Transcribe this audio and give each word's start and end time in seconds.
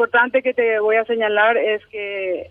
importante 0.00 0.40
que 0.40 0.54
te 0.54 0.80
voy 0.80 0.96
a 0.96 1.04
señalar 1.04 1.58
es 1.58 1.84
que 1.88 2.48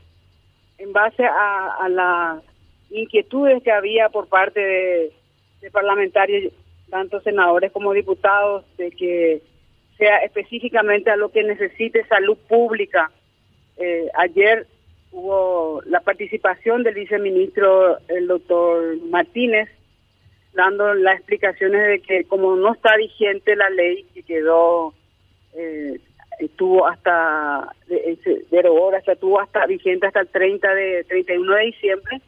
en 0.78 0.94
base 0.94 1.26
a, 1.26 1.90
las 1.90 2.44
inquietudes 2.92 3.64
que 3.64 3.72
había 3.72 4.10
por 4.10 4.28
parte 4.28 4.60
de, 5.60 5.72
parlamentarios, 5.72 6.54
tanto 6.92 7.20
senadores 7.22 7.72
como 7.72 7.92
diputados, 7.94 8.66
de 8.78 8.92
que 8.92 9.42
sea 9.98 10.18
específicamente 10.18 11.10
a 11.10 11.16
lo 11.16 11.32
que 11.32 11.42
necesite 11.42 12.06
salud 12.06 12.38
pública. 12.48 13.10
Eh, 13.78 14.10
ayer 14.14 14.68
hubo 15.12 15.82
la 15.88 16.02
participación 16.02 16.84
del 16.84 16.94
viceministro, 16.94 17.98
el 18.10 18.28
doctor 18.28 18.96
Martínez, 19.10 19.70
dando 20.54 20.94
las 20.94 21.16
explicaciones 21.16 21.88
de 21.88 22.00
que 22.02 22.26
como 22.26 22.56
no 22.56 22.74
está 22.74 22.96
vigente 22.96 23.56
la 23.56 23.72
ley 23.72 24.06
que 24.14 24.22
quedó, 24.22 24.94
estuvo 26.60 26.86
hasta, 26.86 27.74
derogó, 28.52 28.94
hasta 28.94 29.14
estuvo 29.14 29.40
hasta 29.40 29.66
vigente 29.66 30.08
hasta 30.08 30.20
el 30.20 30.28
30 30.28 30.74
de, 30.74 31.06
31 31.06 31.56
de 31.56 31.66
diciembre, 31.66 32.22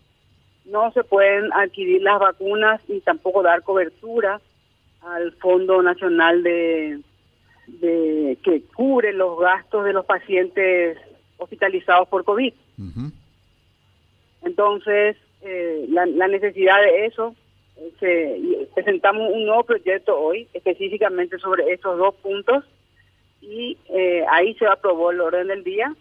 no 0.63 0.89
se 0.93 1.03
pueden 1.03 1.51
adquirir 1.51 2.01
las 2.01 2.17
vacunas 2.17 2.79
y 2.87 3.01
tampoco 3.01 3.43
dar 3.43 3.61
cobertura 3.61 4.39
al 5.01 5.33
Fondo 5.33 5.81
Nacional 5.83 6.43
de 6.43 7.01
de 7.67 8.37
que 8.43 8.63
cubre 8.75 9.13
los 9.13 9.39
gastos 9.39 9.85
de 9.85 9.93
los 9.93 10.05
pacientes 10.05 10.97
hospitalizados 11.37 12.07
por 12.07 12.23
COVID. 12.23 12.53
Entonces, 14.43 15.17
eh, 15.41 15.85
la, 15.89 16.27
necesidad 16.27 16.81
de 16.81 17.05
eso, 17.05 17.35
eh, 18.01 18.67
presentamos 18.73 19.31
un 19.31 19.45
nuevo 19.45 19.63
proyecto 19.63 20.19
hoy, 20.19 20.47
específicamente 20.53 21.37
sobre 21.37 21.71
estos 21.71 21.97
dos 21.97 22.15
puntos, 22.15 22.65
y 23.41 23.77
eh, 23.89 24.23
ahí 24.31 24.53
se 24.55 24.67
aprobó 24.67 25.11
el 25.11 25.21
orden 25.21 25.47
del 25.47 25.63
día, 25.63 25.93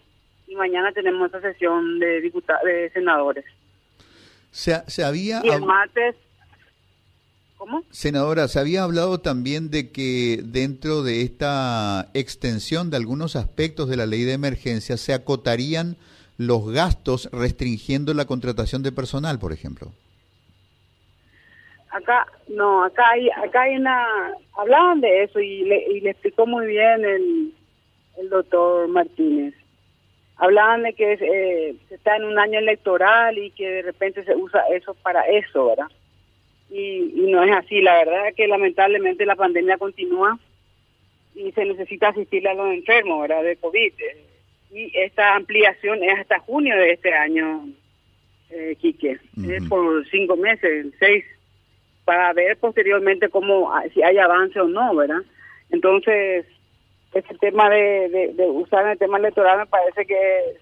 y 0.46 0.54
mañana 0.54 0.92
tenemos 0.92 1.26
esta 1.26 1.40
sesión 1.40 1.98
de, 1.98 2.20
diputados, 2.20 2.62
de 2.64 2.90
senadores. 2.90 3.44
Se, 4.50 4.82
se 4.88 5.04
había... 5.04 5.40
Y 5.44 5.48
el 5.48 5.62
martes 5.62 6.16
¿Cómo? 7.60 7.84
Senadora, 7.90 8.48
se 8.48 8.58
había 8.58 8.84
hablado 8.84 9.20
también 9.20 9.70
de 9.70 9.90
que 9.90 10.40
dentro 10.42 11.02
de 11.02 11.20
esta 11.20 12.08
extensión 12.14 12.88
de 12.88 12.96
algunos 12.96 13.36
aspectos 13.36 13.86
de 13.90 13.98
la 13.98 14.06
ley 14.06 14.22
de 14.22 14.32
emergencia 14.32 14.96
se 14.96 15.12
acotarían 15.12 15.98
los 16.38 16.70
gastos 16.70 17.28
restringiendo 17.32 18.14
la 18.14 18.24
contratación 18.24 18.82
de 18.82 18.92
personal, 18.92 19.38
por 19.38 19.52
ejemplo. 19.52 19.92
Acá, 21.90 22.26
no, 22.48 22.84
acá 22.84 23.10
hay, 23.10 23.28
acá 23.30 23.62
hay 23.62 23.76
una, 23.76 24.06
hablaban 24.56 25.00
de 25.00 25.24
eso 25.24 25.40
y 25.40 25.64
le, 25.64 25.86
y 25.90 26.00
le 26.00 26.10
explicó 26.10 26.46
muy 26.46 26.66
bien 26.66 27.04
el, 27.04 27.52
el 28.18 28.28
doctor 28.28 28.88
Martínez. 28.88 29.54
Hablaban 30.36 30.84
de 30.84 30.92
que 30.94 31.12
eh, 31.12 31.74
se 31.88 31.94
está 31.94 32.16
en 32.16 32.24
un 32.24 32.38
año 32.38 32.58
electoral 32.58 33.36
y 33.36 33.50
que 33.50 33.68
de 33.68 33.82
repente 33.82 34.24
se 34.24 34.34
usa 34.34 34.62
eso 34.72 34.94
para 34.94 35.22
eso, 35.22 35.66
¿verdad? 35.66 35.88
y, 36.70 37.26
no 37.30 37.42
es 37.42 37.52
así. 37.52 37.80
La 37.80 37.98
verdad 37.98 38.28
es 38.28 38.34
que 38.34 38.46
lamentablemente 38.46 39.26
la 39.26 39.36
pandemia 39.36 39.78
continúa 39.78 40.38
y 41.34 41.52
se 41.52 41.64
necesita 41.64 42.08
asistir 42.08 42.46
a 42.48 42.54
los 42.54 42.72
enfermos 42.72 43.22
¿verdad? 43.22 43.42
de 43.42 43.56
COVID. 43.56 43.92
Y 44.72 44.92
esta 44.94 45.34
ampliación 45.34 46.02
es 46.02 46.18
hasta 46.18 46.38
junio 46.40 46.76
de 46.76 46.92
este 46.92 47.12
año, 47.12 47.68
eh, 48.50 48.76
Quique. 48.80 49.18
Es 49.48 49.64
por 49.68 50.08
cinco 50.10 50.36
meses, 50.36 50.86
seis, 50.98 51.24
para 52.10 52.32
ver 52.32 52.56
posteriormente 52.58 53.28
cómo, 53.28 53.72
ah, 53.72 53.84
si 53.94 54.02
hay 54.02 54.18
avance 54.18 54.58
o 54.58 54.66
no, 54.66 54.96
¿verdad? 54.96 55.20
Entonces, 55.70 56.44
ese 57.14 57.34
tema 57.38 57.70
de, 57.70 58.32
de, 58.36 58.46
usar 58.46 58.84
el 58.88 58.98
tema 58.98 59.18
electoral 59.18 59.60
me 59.60 59.66
parece 59.66 60.04
que 60.06 60.56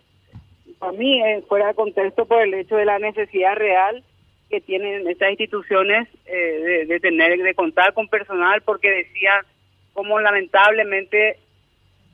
para 0.78 0.92
mí 0.92 1.22
es 1.26 1.46
fuera 1.46 1.68
de 1.68 1.74
contexto 1.74 2.26
por 2.26 2.42
el 2.42 2.52
hecho 2.52 2.76
de 2.76 2.84
la 2.84 2.98
necesidad 2.98 3.56
real 3.56 4.04
que 4.50 4.60
tienen 4.60 5.08
estas 5.08 5.30
instituciones 5.30 6.06
eh, 6.26 6.84
de, 6.86 7.00
tener, 7.00 7.38
de 7.38 7.54
contar 7.54 7.94
con 7.94 8.08
personal, 8.08 8.60
porque 8.60 8.90
decía 8.90 9.42
como 9.94 10.20
lamentablemente 10.20 11.38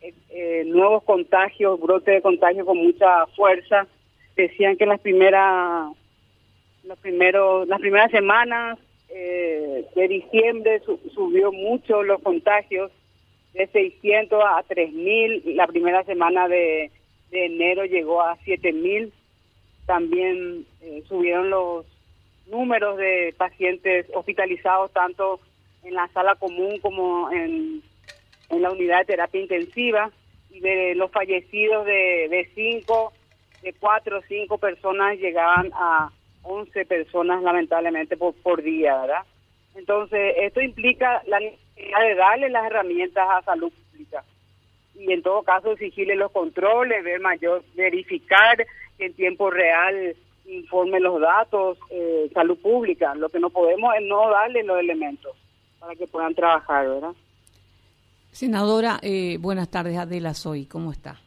eh, 0.01 0.15
eh, 0.31 0.62
nuevos 0.65 1.03
contagios, 1.03 1.81
brotes 1.81 2.15
de 2.15 2.22
contagio 2.22 2.65
con 2.65 2.77
mucha 2.77 3.27
fuerza, 3.34 3.89
decían 4.37 4.77
que 4.77 4.87
las 4.87 5.01
primeras, 5.01 5.91
las 6.84 6.99
primeras 7.81 8.12
semanas 8.12 8.78
de 9.15 10.09
diciembre 10.09 10.83
subió 11.15 11.53
mucho 11.53 12.03
los 12.03 12.21
contagios, 12.23 12.91
de 13.53 13.69
600 13.69 14.43
a 14.45 14.63
3000, 14.65 15.57
la 15.57 15.67
primera 15.69 16.03
semana 16.05 16.49
de, 16.49 16.91
enero 17.31 17.85
llegó 17.85 18.23
a 18.23 18.37
7000, 18.45 19.13
también 19.87 20.67
subieron 21.09 21.51
los 21.51 21.87
números 22.47 22.97
de 22.97 23.35
pacientes 23.37 24.07
hospitalizados 24.15 24.93
tanto 24.93 25.41
en 25.83 25.95
la 25.95 26.09
sala 26.09 26.35
común 26.37 26.79
como 26.81 27.31
en, 27.31 27.83
en 28.51 28.63
la 28.63 28.71
unidad 28.71 29.01
de 29.01 29.05
terapia 29.07 29.41
intensiva 29.41 30.11
y 30.51 30.61
de 30.61 30.95
los 30.95 31.11
fallecidos 31.11 31.85
de, 31.87 32.29
de 32.29 32.51
cinco, 32.55 33.13
de 33.63 33.73
cuatro 33.75 34.19
o 34.19 34.23
cinco 34.29 34.59
personas 34.59 35.19
llegaban 35.19 35.71
a 35.75 36.11
11 36.44 36.84
personas 36.87 37.43
lamentablemente 37.43 38.16
por, 38.16 38.34
por 38.34 38.62
día, 38.62 39.00
¿verdad? 39.00 39.22
Entonces, 39.75 40.34
esto 40.38 40.60
implica 40.60 41.22
la 41.27 41.41
necesidad 41.41 42.00
de 42.00 42.15
darle 42.15 42.49
las 42.49 42.66
herramientas 42.66 43.27
a 43.28 43.43
salud 43.43 43.72
pública 43.72 44.25
y 44.94 45.12
en 45.12 45.22
todo 45.22 45.43
caso 45.43 45.72
exigirle 45.72 46.15
los 46.15 46.31
controles, 46.31 47.03
ver 47.03 47.21
mayor, 47.21 47.65
verificar 47.75 48.65
en 48.99 49.12
tiempo 49.15 49.50
real 49.50 50.15
informe 50.47 51.00
los 51.00 51.21
datos, 51.21 51.78
eh, 51.91 52.31
salud 52.33 52.59
pública. 52.59 53.15
Lo 53.15 53.28
que 53.28 53.41
no 53.41 53.50
podemos 53.50 53.94
es 53.94 54.06
no 54.06 54.28
darle 54.31 54.62
los 54.62 54.78
elementos 54.78 55.34
para 55.81 55.94
que 55.94 56.06
puedan 56.06 56.34
trabajar, 56.34 56.87
¿verdad? 56.88 57.12
Senadora, 58.31 58.99
eh, 59.03 59.38
buenas 59.41 59.71
tardes, 59.71 59.97
Adela 59.97 60.34
Soy, 60.34 60.66
¿cómo 60.66 60.93
está? 60.93 61.21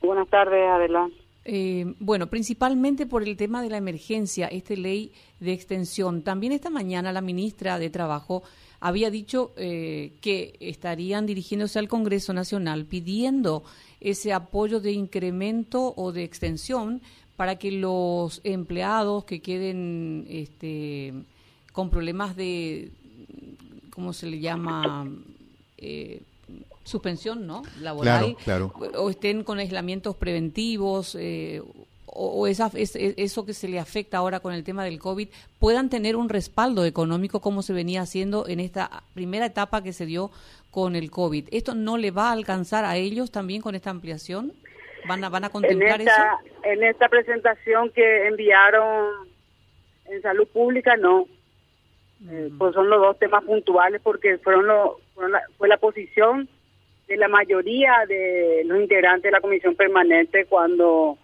Buenas 0.00 0.28
tardes, 0.28 0.68
Adela. 0.68 1.08
Eh, 1.44 1.94
bueno, 1.98 2.28
principalmente 2.28 3.06
por 3.06 3.22
el 3.22 3.36
tema 3.36 3.62
de 3.62 3.70
la 3.70 3.76
emergencia, 3.76 4.46
esta 4.48 4.74
ley 4.74 5.12
de 5.40 5.52
extensión. 5.52 6.22
También 6.22 6.52
esta 6.52 6.70
mañana 6.70 7.12
la 7.12 7.20
ministra 7.20 7.78
de 7.78 7.90
Trabajo 7.90 8.42
había 8.80 9.10
dicho 9.10 9.52
que 9.56 10.56
estarían 10.60 11.24
dirigiéndose 11.24 11.78
al 11.78 11.88
Congreso 11.88 12.34
Nacional 12.34 12.84
pidiendo 12.84 13.64
ese 14.00 14.34
apoyo 14.34 14.80
de 14.80 14.92
incremento 14.92 15.94
o 15.96 16.12
de 16.12 16.24
extensión 16.24 17.00
para 17.36 17.56
que 17.56 17.72
los 17.72 18.40
empleados 18.44 19.24
que 19.24 19.40
queden 19.40 20.26
este, 20.28 21.12
con 21.72 21.90
problemas 21.90 22.36
de, 22.36 22.92
¿cómo 23.90 24.12
se 24.12 24.26
le 24.26 24.38
llama? 24.38 25.10
Eh, 25.78 26.22
suspensión, 26.84 27.46
¿no? 27.46 27.62
Laboral. 27.80 28.36
Claro, 28.44 28.72
O 28.96 29.10
estén 29.10 29.42
con 29.42 29.58
aislamientos 29.58 30.14
preventivos. 30.16 31.16
Eh, 31.18 31.62
o, 32.16 32.46
esa, 32.46 32.70
eso 32.74 33.44
que 33.44 33.54
se 33.54 33.66
le 33.66 33.80
afecta 33.80 34.18
ahora 34.18 34.38
con 34.38 34.54
el 34.54 34.62
tema 34.62 34.84
del 34.84 35.00
COVID, 35.00 35.28
puedan 35.58 35.90
tener 35.90 36.14
un 36.14 36.28
respaldo 36.28 36.84
económico 36.84 37.40
como 37.40 37.62
se 37.62 37.72
venía 37.72 38.02
haciendo 38.02 38.46
en 38.46 38.60
esta 38.60 39.02
primera 39.14 39.46
etapa 39.46 39.82
que 39.82 39.92
se 39.92 40.06
dio 40.06 40.30
con 40.70 40.94
el 40.94 41.10
COVID. 41.10 41.48
¿Esto 41.50 41.74
no 41.74 41.98
le 41.98 42.12
va 42.12 42.28
a 42.28 42.32
alcanzar 42.32 42.84
a 42.84 42.96
ellos 42.96 43.32
también 43.32 43.62
con 43.62 43.74
esta 43.74 43.90
ampliación? 43.90 44.52
¿Van 45.08 45.24
a, 45.24 45.28
van 45.28 45.44
a 45.44 45.50
contemplar 45.50 46.00
en 46.00 46.08
esta, 46.08 46.38
eso? 46.44 46.62
En 46.62 46.84
esta 46.84 47.08
presentación 47.08 47.90
que 47.90 48.28
enviaron 48.28 49.28
en 50.06 50.22
salud 50.22 50.46
pública, 50.48 50.96
no. 50.96 51.26
Eh, 52.30 52.50
pues 52.56 52.74
son 52.74 52.88
los 52.88 53.00
dos 53.00 53.18
temas 53.18 53.44
puntuales 53.44 54.00
porque 54.02 54.38
fueron, 54.38 54.66
lo, 54.66 55.00
la, 55.28 55.42
fue 55.58 55.68
la 55.68 55.76
posición 55.76 56.48
de 57.08 57.16
la 57.16 57.28
mayoría 57.28 57.92
de 58.08 58.62
los 58.64 58.80
integrantes 58.80 59.24
de 59.24 59.30
la 59.30 59.40
comisión 59.40 59.74
permanente 59.74 60.46
cuando 60.46 61.18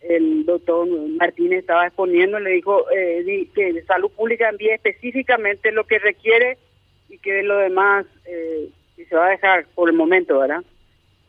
el 0.00 0.44
doctor 0.46 0.88
Martínez 0.88 1.60
estaba 1.60 1.86
exponiendo, 1.86 2.40
le 2.40 2.50
dijo 2.50 2.90
eh, 2.90 3.48
que 3.54 3.82
salud 3.82 4.10
pública 4.10 4.48
envíe 4.48 4.70
específicamente 4.70 5.72
lo 5.72 5.84
que 5.84 5.98
requiere 5.98 6.58
y 7.08 7.18
que 7.18 7.42
lo 7.42 7.58
demás 7.58 8.06
eh, 8.24 8.70
se 9.08 9.16
va 9.16 9.26
a 9.26 9.30
dejar 9.30 9.66
por 9.74 9.90
el 9.90 9.96
momento, 9.96 10.38
¿verdad? 10.38 10.62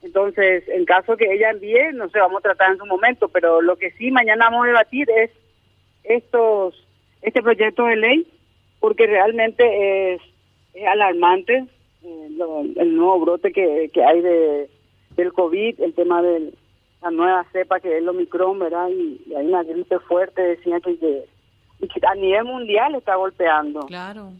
Entonces, 0.03 0.67
en 0.67 0.85
caso 0.85 1.15
que 1.15 1.31
ella 1.31 1.51
envíe, 1.51 1.93
no 1.93 2.09
sé, 2.09 2.19
vamos 2.19 2.39
a 2.39 2.49
tratar 2.49 2.71
en 2.71 2.77
su 2.77 2.85
momento, 2.85 3.27
pero 3.29 3.61
lo 3.61 3.75
que 3.75 3.91
sí 3.91 4.09
mañana 4.11 4.49
vamos 4.49 4.65
a 4.65 4.67
debatir 4.67 5.07
es 5.11 5.31
estos 6.03 6.87
este 7.21 7.41
proyecto 7.41 7.85
de 7.85 7.95
ley, 7.97 8.27
porque 8.79 9.05
realmente 9.05 10.13
es, 10.13 10.21
alarmante 10.87 11.65
eh, 12.03 12.27
el 12.77 12.95
nuevo 12.95 13.19
brote 13.19 13.51
que, 13.51 13.89
que 13.93 14.03
hay 14.03 14.21
de 14.21 14.69
del 15.15 15.33
COVID, 15.33 15.81
el 15.81 15.93
tema 15.93 16.21
de 16.21 16.53
la 17.01 17.11
nueva 17.11 17.45
cepa 17.51 17.79
que 17.79 17.89
es 17.89 18.01
el 18.01 18.09
Omicron, 18.09 18.59
¿verdad? 18.59 18.89
Y, 18.89 19.33
hay 19.35 19.47
una 19.47 19.63
gripe 19.63 19.99
fuerte, 19.99 20.41
decía 20.41 20.79
que, 20.79 20.97
que, 20.97 21.27
a 22.07 22.15
nivel 22.15 22.45
mundial 22.45 22.95
está 22.95 23.15
golpeando. 23.15 23.81
Claro. 23.81 24.31